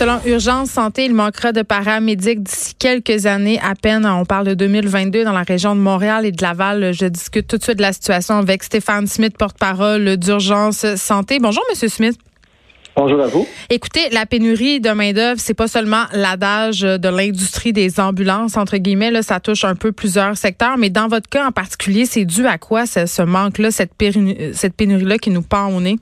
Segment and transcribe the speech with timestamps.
[0.00, 4.06] Selon Urgence Santé, il manquera de paramédics d'ici quelques années à peine.
[4.06, 6.94] On parle de 2022 dans la région de Montréal et de Laval.
[6.94, 11.38] Je discute tout de suite de la situation avec Stéphane Smith, porte-parole d'Urgence Santé.
[11.38, 12.18] Bonjour, Monsieur Smith.
[12.96, 13.46] Bonjour à vous.
[13.68, 19.10] Écoutez, la pénurie de main-d'œuvre, c'est pas seulement l'adage de l'industrie des ambulances, entre guillemets,
[19.10, 22.46] là, ça touche un peu plusieurs secteurs, mais dans votre cas en particulier, c'est dû
[22.46, 25.98] à quoi ce, manque-là, cette pénurie-là qui nous pend au nez?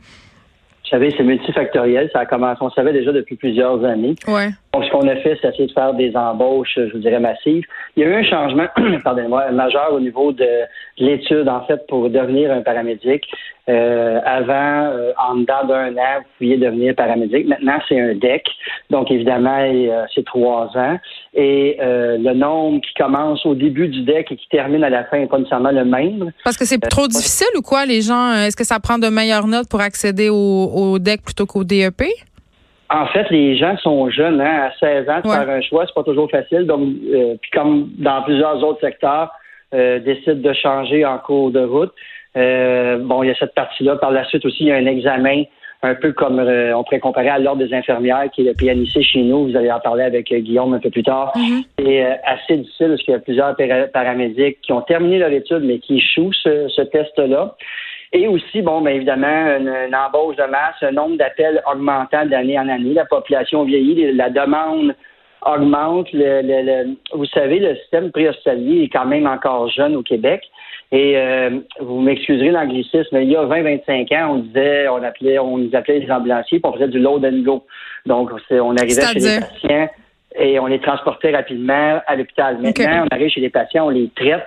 [0.88, 2.08] Vous savez, c'est multifactoriel.
[2.14, 4.14] Ça a commencé, on savait déjà depuis plusieurs années.
[4.26, 4.48] Ouais.
[4.72, 7.64] Donc, ce qu'on a fait, c'est essayer de faire des embauches, je vous dirais, massives.
[7.94, 8.66] Il y a eu un changement,
[9.04, 10.48] pardonnez-moi, majeur au niveau de
[10.96, 13.24] l'étude, en fait, pour devenir un paramédic.
[13.68, 17.46] Euh, avant, euh, en dedans d'un an, vous pouviez devenir paramédic.
[17.46, 18.42] Maintenant, c'est un DEC.
[18.88, 20.98] Donc, évidemment, euh, c'est trois ans.
[21.34, 25.18] Et le nombre qui commence au début du DEC et qui termine à la fin
[25.18, 26.32] n'est pas nécessairement le même.
[26.42, 28.32] Parce que c'est trop difficile ou quoi, les gens?
[28.32, 30.34] Est-ce que ça prend de meilleures notes pour accéder au,
[30.78, 32.02] au DEC plutôt qu'au DEP?
[32.90, 35.94] En fait, les gens sont jeunes, hein, à 16 ans, de faire un choix, c'est
[35.94, 36.66] pas toujours facile.
[36.66, 36.88] Donc,
[37.42, 39.30] puis comme dans plusieurs autres secteurs,
[39.72, 41.92] décident de changer en cours de route.
[42.36, 43.96] Euh, bon, il y a cette partie-là.
[43.96, 45.44] Par la suite aussi, il y a un examen
[45.82, 49.00] un peu comme euh, on pourrait comparer à l'ordre des infirmières qui est le PNIC
[49.00, 49.48] chez nous.
[49.48, 51.32] Vous allez en parler avec euh, Guillaume un peu plus tard.
[51.36, 51.64] Mm-hmm.
[51.78, 53.56] C'est assez difficile parce qu'il y a plusieurs
[53.92, 57.56] paramédics qui ont terminé leur étude mais qui échouent ce, test-là.
[58.12, 62.68] Et aussi, bon, bien évidemment, une, embauche de masse, un nombre d'appels augmentant d'année en
[62.68, 62.94] année.
[62.94, 64.94] La population vieillit, la demande
[65.44, 66.08] augmente.
[66.12, 70.42] Le, vous savez, le système préhospitalier est quand même encore jeune au Québec.
[70.90, 75.38] Et euh, vous m'excuserez l'anglicisme, mais il y a 20-25 ans, on disait, on appelait,
[75.38, 77.66] on nous appelait les ambulanciers, puis on faisait du load and go.
[78.06, 79.88] Donc, on arrivait chez les patients
[80.38, 82.58] et on les transportait rapidement à l'hôpital.
[82.58, 84.46] Maintenant, on arrive chez les patients, on les traite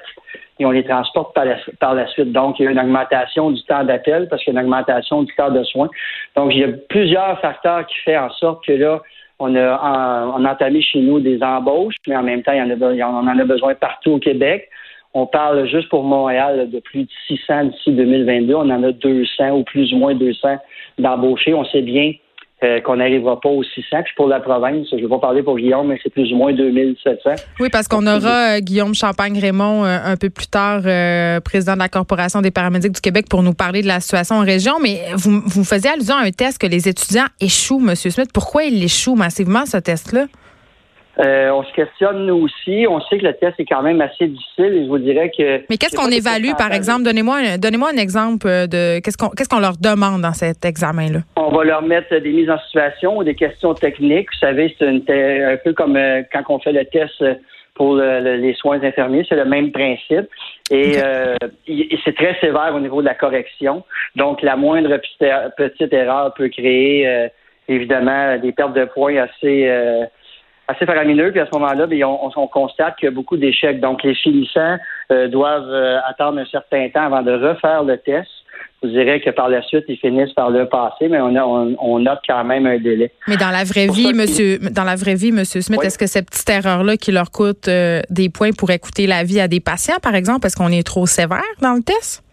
[0.62, 2.32] et on les transporte par la, suite.
[2.32, 5.24] Donc, il y a une augmentation du temps d'appel parce qu'il y a une augmentation
[5.24, 5.90] du temps de soins.
[6.36, 9.02] Donc, il y a plusieurs facteurs qui font en sorte que là,
[9.40, 13.44] on a, on entamé chez nous des embauches, mais en même temps, on en a
[13.44, 14.70] besoin partout au Québec.
[15.16, 18.54] On parle juste pour Montréal de plus de 600 d'ici 2022.
[18.54, 20.58] On en a 200 ou plus ou moins 200
[21.00, 21.56] d'embauchés.
[21.56, 22.14] On sait bien
[22.64, 24.04] euh, qu'on n'arrivera pas aux 600.
[24.04, 26.36] Puis pour la province, je ne vais pas parler pour Guillaume, mais c'est plus ou
[26.36, 27.44] moins 2700.
[27.60, 30.82] Oui, parce qu'on aura euh, Guillaume Champagne-Raymond euh, un peu plus tard,
[31.42, 34.46] président de la Corporation des paramédics du Québec, pour nous parler de la situation en
[34.46, 34.74] région.
[34.80, 37.96] Mais vous, vous faisiez allusion à un test que les étudiants échouent, M.
[37.96, 38.30] Smith.
[38.32, 40.26] Pourquoi ils échouent massivement, ce test-là?
[41.22, 42.86] Euh, on se questionne nous aussi.
[42.90, 45.62] On sait que le test est quand même assez difficile et je vous dirais que.
[45.70, 47.04] Mais qu'est-ce qu'on évalue, par exemple?
[47.04, 51.20] Donnez-moi un, donnez-moi un exemple de qu'est-ce qu'on qu'est-ce qu'on leur demande dans cet examen-là?
[51.36, 54.30] On va leur mettre des mises en situation ou des questions techniques.
[54.34, 57.24] Vous savez, c'est un peu comme euh, quand on fait le test
[57.76, 60.28] pour les soins infirmiers, c'est le même principe.
[60.70, 61.36] Et, euh,
[62.04, 63.84] c'est très sévère au niveau de la correction.
[64.16, 65.00] Donc, la moindre
[65.58, 67.30] petite, erreur peut créer
[67.68, 69.68] évidemment des pertes de points assez
[70.72, 71.32] assez faramineux.
[71.32, 73.80] Puis à ce moment-là, bien, on, on, constate qu'il y a beaucoup d'échecs.
[73.80, 74.78] Donc, les finissants
[75.12, 78.30] euh, doivent euh, attendre un certain temps avant de refaire le test.
[78.84, 82.00] Vous direz que par la suite, ils finissent par le passer, mais on, a, on,
[82.00, 83.12] note quand même un délai.
[83.28, 86.32] Mais dans la vraie vie, monsieur, dans la vraie vie, monsieur Smith, est-ce que cette
[86.32, 90.00] petite erreur-là qui leur coûte euh, des points pourrait coûter la vie à des patients,
[90.02, 92.24] par exemple, parce qu'on est trop sévère dans le test?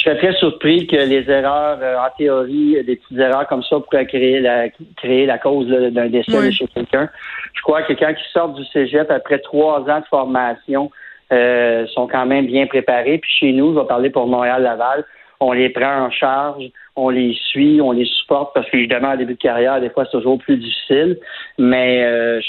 [0.00, 3.78] Je serais très surpris que les erreurs, euh, en théorie, des petites erreurs comme ça
[3.80, 7.10] pourraient créer la, créer la cause d'un décès chez quelqu'un.
[7.52, 10.90] Je crois que quelqu'un qui sort du cégep après trois ans de formation
[11.32, 13.18] euh, sont quand même bien préparés.
[13.18, 15.04] Puis chez nous, je vais parler pour Montréal-Laval,
[15.38, 16.64] on les prend en charge,
[16.96, 20.16] on les suit, on les supporte parce qu'évidemment, au début de carrière, des fois, c'est
[20.16, 21.18] toujours plus difficile.
[21.58, 22.40] Mais euh,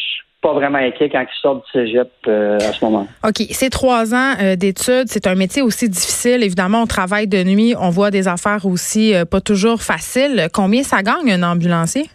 [0.42, 3.08] pas vraiment inquiet quand ils sortent du cégep euh, à ce moment.
[3.24, 3.38] OK.
[3.52, 6.44] Ces trois ans euh, d'études, c'est un métier aussi difficile.
[6.44, 10.48] Évidemment, on travaille de nuit, on voit des affaires aussi euh, pas toujours faciles.
[10.52, 12.06] Combien ça gagne un ambulancier?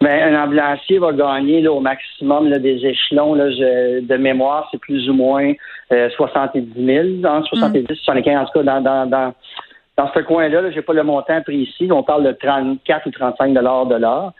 [0.00, 4.78] Bien, un ambulancier va gagner là, au maximum là, des échelons là, de mémoire, c'est
[4.78, 5.54] plus ou moins
[5.90, 9.34] 70 000, entre 70 et 75 en tout cas dans, dans, dans,
[9.96, 10.60] dans ce coin-là.
[10.60, 11.88] -là, j'ai pas le montant précis.
[11.90, 14.32] On parle de 34 ou 35 dollars de l'heure.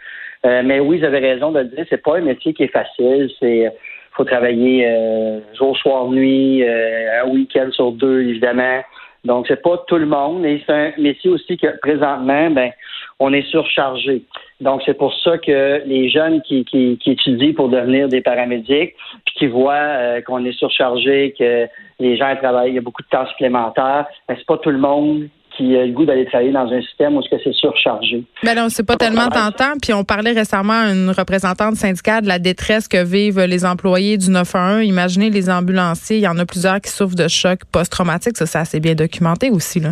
[0.45, 2.73] Euh, mais oui, vous avez raison de le dire, c'est pas un métier qui est
[2.73, 3.31] facile.
[3.41, 3.73] C'est
[4.13, 8.81] faut travailler euh, jour, soir, nuit, euh, un week-end sur deux, évidemment.
[9.25, 10.47] Donc, c'est pas tout le monde.
[10.47, 12.71] Et c'est un métier aussi que présentement, ben,
[13.19, 14.23] on est surchargé.
[14.61, 18.95] Donc, c'est pour ça que les jeunes qui, qui, qui, étudient pour devenir des paramédics,
[19.25, 21.67] puis qui voient qu'on est surchargé, que
[21.99, 24.79] les gens travaillent, il y a beaucoup de temps supplémentaires, ben, c'est pas tout le
[24.79, 28.23] monde qui a le goût d'aller travailler dans un système où c'est surchargé.
[28.43, 29.75] Mais ben non, c'est pas tellement tentant.
[29.81, 34.19] Puis on parlait récemment à une représentante syndicale de la détresse que vivent les employés
[34.19, 34.85] du 911.
[34.85, 38.37] Imaginez les ambulanciers, il y en a plusieurs qui souffrent de chocs post-traumatiques.
[38.37, 39.91] Ça, c'est assez bien documenté aussi, là.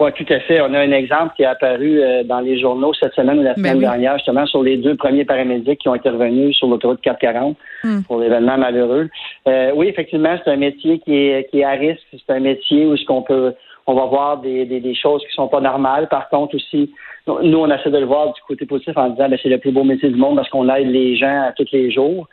[0.00, 0.60] Oui, tout à fait.
[0.60, 3.54] On a un exemple qui est apparu euh, dans les journaux cette semaine ou la
[3.54, 7.56] ben semaine dernière, justement, sur les deux premiers paramédics qui ont intervenu sur l'autoroute 440
[7.82, 8.02] hmm.
[8.06, 9.08] pour l'événement malheureux.
[9.48, 12.00] Euh, oui, effectivement, c'est un métier qui est, qui est à risque.
[12.12, 13.54] C'est un métier où ce qu'on peut,
[13.88, 16.08] on va voir des, des, des, choses qui sont pas normales.
[16.08, 16.92] Par contre, aussi,
[17.26, 19.72] nous, on essaie de le voir du côté positif en disant, ben, c'est le plus
[19.72, 22.28] beau métier du monde parce qu'on aide les gens à tous les jours.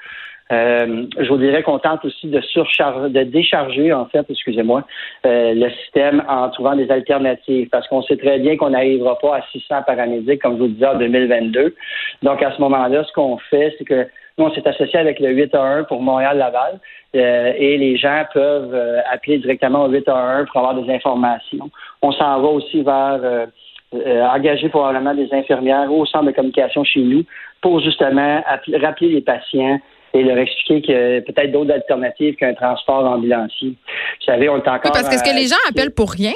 [0.51, 4.83] Euh, je vous dirais qu'on tente aussi de surcharger, de décharger, en fait, excusez-moi,
[5.25, 9.37] euh, le système en trouvant des alternatives, parce qu'on sait très bien qu'on n'arrivera pas
[9.37, 11.73] à 600 paramédics, comme je vous le disais, en 2022.
[12.21, 14.07] Donc, à ce moment-là, ce qu'on fait, c'est que
[14.37, 16.79] nous, on s'est associé avec le 8 à 1 pour Montréal-Laval,
[17.15, 18.75] euh, et les gens peuvent
[19.11, 21.69] appeler directement au 8 à 1 pour avoir des informations.
[22.01, 23.47] On s'en va aussi vers
[23.93, 27.23] engager probablement des infirmières au centre de communication chez nous
[27.61, 29.79] pour justement rappeler les patients
[30.15, 33.69] et leur expliquer que peut-être d'autres alternatives qu'un transport ambulancier.
[33.69, 34.81] Vous savez, on est encore.
[34.85, 36.33] Oui, parce que ce que les gens appellent pour rien?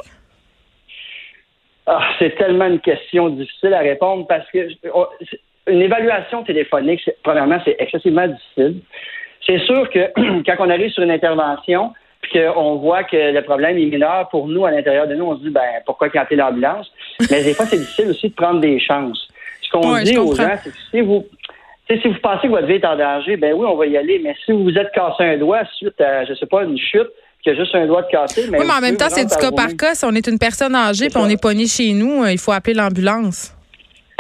[1.86, 4.68] Ah, c'est tellement une question difficile à répondre parce que
[5.69, 8.81] une évaluation téléphonique, premièrement, c'est excessivement difficile.
[9.45, 10.12] C'est sûr que
[10.45, 14.48] quand on arrive sur une intervention, puis qu'on voit que le problème est mineur pour
[14.48, 16.92] nous à l'intérieur de nous, on se dit ben pourquoi canter l'ambulance?
[17.31, 19.27] Mais des fois, c'est difficile aussi de prendre des chances.
[19.62, 21.25] Ce qu'on dit aux gens, c'est que si vous
[21.89, 24.21] si vous pensez que votre vie est en danger, ben oui, on va y aller.
[24.24, 27.10] Mais si vous vous êtes cassé un doigt suite à, je sais pas, une chute,
[27.42, 28.48] qui a juste un doigt de cassé.
[28.50, 29.95] Mais oui, mais en même temps, c'est du cas par cas.
[29.95, 32.51] Si on est une personne âgée puis on est pogné chez nous, euh, il faut
[32.51, 33.54] appeler l'ambulance.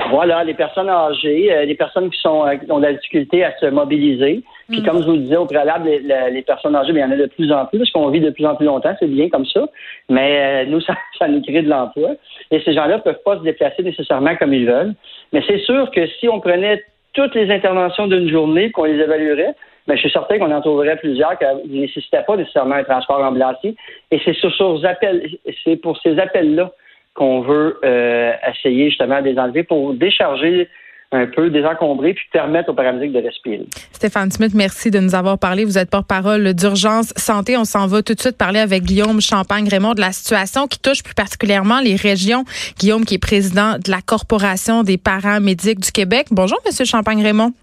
[0.09, 3.57] Voilà, les personnes âgées, euh, les personnes qui sont euh, ont de la difficulté à
[3.57, 4.43] se mobiliser.
[4.69, 4.85] Puis mm.
[4.85, 7.21] comme je vous le disais au préalable, les, personnes âgées, bien, il y en a
[7.21, 9.45] de plus en plus parce qu'on vit de plus en plus longtemps, c'est bien comme
[9.45, 9.67] ça.
[10.09, 12.11] Mais nous, ça, ça nous crée de l'emploi.
[12.51, 14.93] Et ces gens-là peuvent pas se déplacer nécessairement comme ils veulent.
[15.33, 16.83] Mais c'est sûr que si on prenait
[17.13, 19.55] toutes les interventions d'une journée, qu'on les évaluerait,
[19.89, 23.23] mais je suis certain qu'on en trouverait plusieurs qui ne nécessitaient pas nécessairement un transport
[23.23, 23.75] ambulancier.
[24.11, 25.27] Et c'est sur, ces appels,
[25.63, 26.71] c'est pour ces appels-là
[27.13, 30.69] qu'on veut euh, essayer justement de les enlever pour décharger
[31.11, 33.65] un peu désencombrer puis permettre aux paramédics de respirer.
[33.91, 35.65] Stéphane Smith, merci de nous avoir parlé.
[35.65, 37.57] Vous êtes porte-parole d'urgence santé.
[37.57, 41.03] On s'en va tout de suite parler avec Guillaume Champagne-Raymond de la situation qui touche
[41.03, 42.43] plus particulièrement les régions.
[42.77, 46.27] Guillaume, qui est président de la Corporation des paramédics du Québec.
[46.29, 47.53] Bonjour, Monsieur Champagne-Raymond.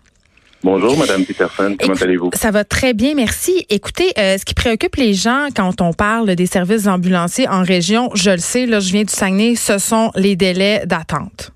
[0.67, 1.77] Bonjour, Madame Peterson.
[1.81, 2.31] Comment allez-vous?
[2.35, 3.65] Ça va très bien, merci.
[3.71, 8.11] Écoutez, euh, ce qui préoccupe les gens quand on parle des services ambulanciers en région,
[8.15, 11.53] je le sais, là, je viens du Saguenay, ce sont les délais d'attente.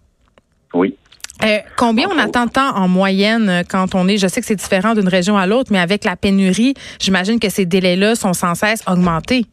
[0.75, 0.95] Oui.
[1.43, 4.47] Euh, combien on attend de temps en moyenne euh, quand on est, je sais que
[4.47, 8.33] c'est différent d'une région à l'autre, mais avec la pénurie, j'imagine que ces délais-là sont
[8.33, 9.45] sans cesse augmentés.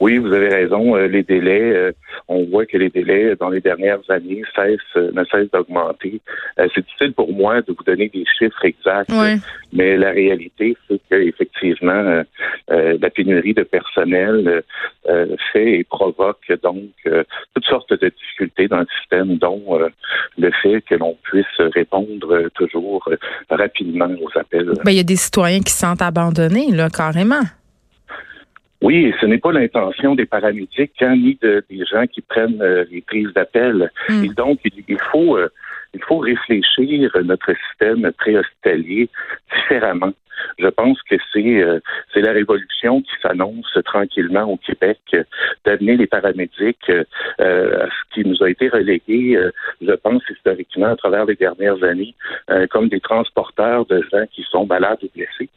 [0.00, 0.96] Oui, vous avez raison.
[0.96, 1.92] Euh, les délais, euh,
[2.28, 6.20] on voit que les délais dans les dernières années cessent, euh, ne cessent d'augmenter.
[6.56, 9.12] c'est difficile pour moi de vous donner des chiffres exacts,
[9.72, 12.22] mais la réalité, c'est qu'effectivement,
[12.68, 14.62] la pénurie de personnel
[15.52, 16.90] fait et provoque donc
[17.54, 19.78] toutes sortes de difficultés dans le système, dont
[20.38, 23.08] le fait que l'on puisse répondre toujours
[23.50, 24.72] rapidement aux appels.
[24.84, 27.42] Ben, il y a des citoyens qui se sentent abandonnés, là, carrément.
[28.82, 32.84] Oui, ce n'est pas l'intention des paramédics hein, ni de, des gens qui prennent euh,
[32.90, 33.90] les prises d'appel.
[34.08, 34.24] Hmm.
[34.24, 35.48] Et donc, il, faut euh,
[35.94, 39.08] il faut réfléchir notre système préhospitalier
[39.54, 40.12] différemment.
[40.58, 41.80] Je pense que c'est euh,
[42.12, 44.98] c'est la révolution qui s'annonce tranquillement au Québec
[45.64, 49.38] d'amener les paramédics euh, à ce qui nous a été relégué,
[49.80, 52.14] je pense historiquement à travers les dernières années,
[52.70, 55.48] comme des transporteurs de gens qui sont malades ou blessés,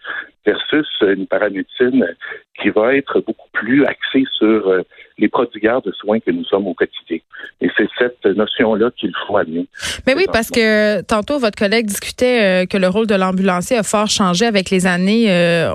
[0.45, 2.15] versus une paramédecine
[2.61, 4.83] qui va être beaucoup plus axée sur euh,
[5.17, 7.17] les prodigueurs de soins que nous sommes au quotidien.
[7.61, 9.67] Et c'est cette notion-là qu'il faut amener.
[10.07, 13.83] Mais oui, parce que tantôt, votre collègue discutait euh, que le rôle de l'ambulancier a
[13.83, 15.25] fort changé avec les années.
[15.29, 15.71] Euh,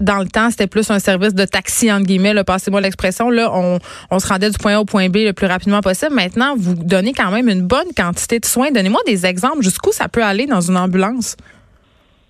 [0.00, 3.30] dans le temps, c'était plus un service de taxi, entre guillemets, passez-moi l'expression.
[3.30, 3.78] Là, on,
[4.10, 6.14] on se rendait du point A au point B le plus rapidement possible.
[6.14, 8.70] Maintenant, vous donnez quand même une bonne quantité de soins.
[8.70, 9.62] Donnez-moi des exemples.
[9.62, 11.36] Jusqu'où ça peut aller dans une ambulance?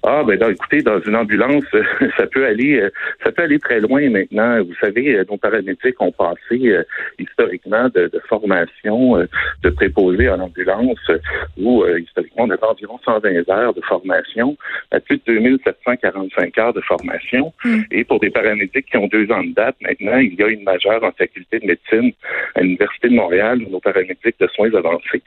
[0.02, 1.64] Ah ben écoutez, dans une ambulance,
[2.16, 2.90] ça peut aller, euh,
[3.22, 4.62] ça peut aller très loin maintenant.
[4.62, 6.82] Vous savez, euh, nos paramédics ont passé euh,
[7.18, 9.18] historiquement de, de formation
[9.62, 11.10] de préposés en ambulance,
[11.58, 14.56] où historiquement on avait environ 120 heures de formation,
[14.90, 17.52] à plus de 2745 heures de formation.
[17.64, 17.82] Hmm.
[17.90, 20.62] Et pour des paramédics qui ont deux ans de date, maintenant il y a une
[20.62, 22.12] majeure en faculté de médecine
[22.54, 25.22] à l'université de Montréal, nos paramédics de soins avancés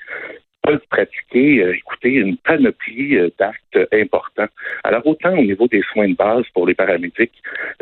[0.63, 4.47] peuvent pratiquer, euh, écoutez, une panoplie euh, d'actes importants.
[4.83, 7.33] Alors, autant au niveau des soins de base pour les paramédics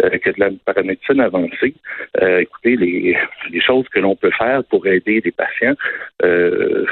[0.04, 1.76] euh, que de la paramédecine avancée,
[2.22, 3.18] écoutez, les,
[3.52, 5.76] les, choses que l'on peut faire pour aider les patients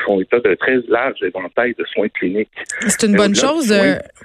[0.05, 2.50] font état d'un très large éventail de soins cliniques.
[2.88, 3.74] C'est une bonne chose.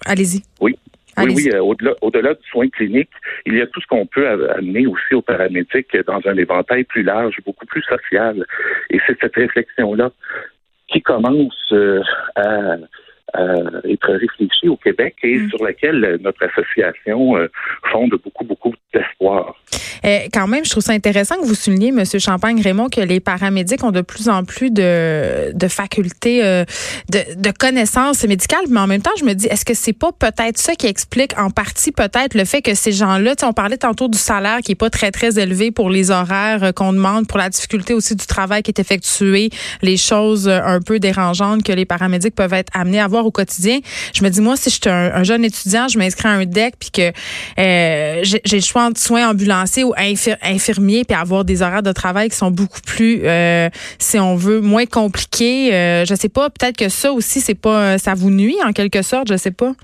[0.07, 0.43] Allez-y.
[0.61, 0.77] Oui.
[1.19, 3.11] Oui, oui, euh, au-delà, au-delà du soin clinique,
[3.47, 7.03] il y a tout ce qu'on peut amener aussi aux paramédics dans un éventail plus
[7.03, 8.45] large, beaucoup plus social.
[8.91, 10.11] Et c'est cette réflexion-là
[10.89, 12.03] qui commence euh,
[12.37, 12.77] à
[13.37, 15.49] être réfléchie au Québec et mm.
[15.51, 17.51] sur laquelle notre association euh,
[17.91, 19.57] fonde beaucoup, beaucoup d'espoir.
[20.07, 22.05] Eh, quand même, je trouve ça intéressant que vous souligniez, M.
[22.05, 26.65] Champagne-Raymond, que les paramédics ont de plus en plus de, de facultés, euh,
[27.11, 30.13] de, de, connaissances médicales, mais en même temps, je me dis, est-ce que c'est pas
[30.13, 34.09] peut-être ça qui explique en partie peut-être le fait que ces gens-là, on parlait tantôt
[34.09, 37.39] du salaire qui est pas très, très élevé pour les horaires euh, qu'on demande, pour
[37.39, 39.49] la difficulté aussi du travail qui est effectué,
[39.81, 43.31] les choses euh, un peu dérangeantes que les paramédics peuvent être amenés à voir au
[43.31, 43.81] quotidien.
[44.15, 46.75] Je me dis, moi, si je suis un, jeune étudiant, je m'inscris à un DEC,
[46.79, 47.13] puis que
[47.59, 52.29] euh, j'ai le choix de soins ambulanciers ou infirmier puis avoir des horaires de travail
[52.29, 55.75] qui sont beaucoup plus, euh, si on veut, moins compliqués.
[55.75, 59.03] Euh, je sais pas, peut-être que ça aussi, c'est pas, ça vous nuit en quelque
[59.03, 59.75] sorte, je sais pas.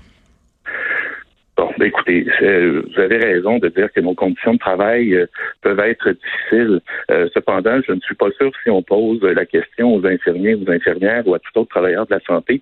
[1.57, 5.25] Bon, ben écoutez, vous avez raison de dire que nos conditions de travail euh,
[5.61, 6.79] peuvent être difficiles.
[7.11, 10.69] Euh, cependant, je ne suis pas sûr si on pose la question aux infirmiers, aux
[10.71, 12.61] infirmières ou à tout autre travailleur de la santé.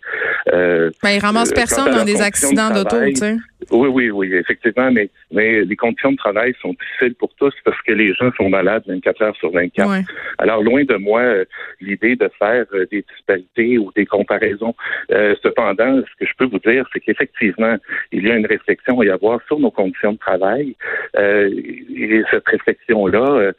[0.52, 3.36] Euh, ben, ils ramassent personne dans des accidents d'auto, tu sais.
[3.72, 7.80] Oui, oui, oui, effectivement, mais, mais les conditions de travail sont difficiles pour tous parce
[7.82, 10.06] que les gens sont malades 24 heures sur 24.
[10.38, 11.46] Alors, loin de moi euh,
[11.82, 14.74] l'idée de faire euh, des disparités ou des comparaisons.
[15.12, 17.76] Euh, cependant, ce que je peux vous dire, c'est qu'effectivement,
[18.14, 20.76] il y a une réflexion à y avoir sur nos conditions de travail.
[21.16, 23.52] et cette réflexion-là,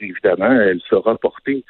[0.00, 1.64] évidemment, elle sera portée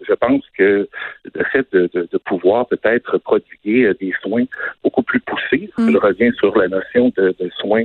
[0.00, 0.88] je pense que
[1.34, 4.44] le fait de, pouvoir peut-être prodiguer euh, des soins
[4.82, 5.92] beaucoup plus poussés, mm.
[5.92, 7.84] je reviens sur la notion de, soins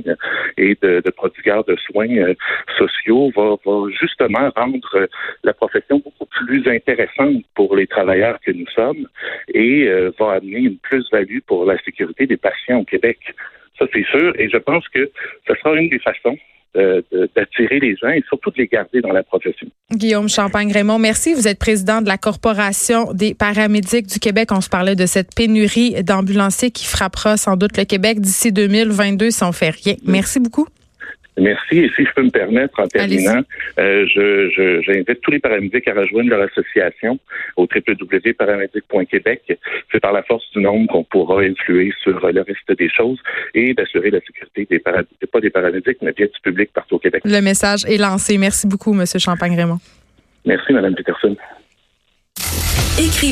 [0.56, 2.34] et de, de prodigueurs de soins euh,
[2.76, 3.56] sociaux, va,
[4.00, 5.08] justement rendre
[5.44, 9.06] la profession beaucoup plus intéressante pour les travailleurs que nous sommes
[9.54, 13.18] et euh, va amener une plus-value pour la sécurité des patients au Québec.
[13.78, 14.32] Ça, c'est sûr.
[14.38, 15.10] Et je pense que
[15.48, 16.36] ce sera une des façons
[16.74, 19.68] d'attirer les gens et surtout de les garder dans la profession.
[19.92, 21.34] Guillaume Champagne-Raymond, merci.
[21.34, 24.50] Vous êtes président de la Corporation des paramédics du Québec.
[24.52, 29.30] On se parlait de cette pénurie d'ambulanciers qui frappera sans doute le Québec d'ici 2022
[29.30, 29.96] si on fait rien.
[30.04, 30.66] Merci beaucoup.
[31.38, 31.78] Merci.
[31.78, 33.40] Et si je peux me permettre, en terminant,
[33.78, 37.18] euh, je, j'invite tous les paramédics à rejoindre leur association
[37.56, 39.58] au www.paramédic.québec.
[39.90, 43.18] C'est par la force du nombre qu'on pourra influer sur le reste des choses
[43.54, 46.98] et d'assurer la sécurité des paramédics, pas des paramédics, mais bien du public partout au
[46.98, 47.22] Québec.
[47.24, 48.36] Le message est lancé.
[48.36, 49.04] Merci beaucoup, M.
[49.06, 49.78] Champagne-Raymond.
[50.44, 51.36] Merci, Mme Peterson.